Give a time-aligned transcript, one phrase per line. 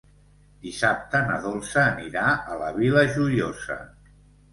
[0.61, 2.23] Dissabte na Dolça anirà
[2.55, 3.79] a la Vila Joiosa.